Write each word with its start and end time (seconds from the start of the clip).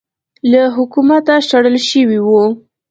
له 0.51 0.61
حکومته 0.75 1.33
شړل 1.49 1.75
شوی 1.89 2.19
و 2.23 2.27